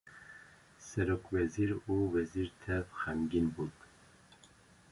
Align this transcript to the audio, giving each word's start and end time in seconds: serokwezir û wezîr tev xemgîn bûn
serokwezir 0.87 1.71
û 1.93 1.95
wezîr 2.13 2.49
tev 2.63 2.85
xemgîn 3.01 3.47
bûn 3.55 3.71